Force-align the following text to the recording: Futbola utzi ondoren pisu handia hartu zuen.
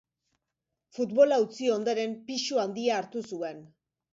Futbola 0.99 1.37
utzi 1.45 1.69
ondoren 1.75 2.15
pisu 2.31 2.61
handia 2.65 2.99
hartu 3.03 3.25
zuen. 3.35 3.63